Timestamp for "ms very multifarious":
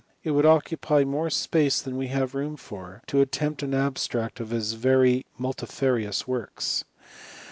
4.51-6.27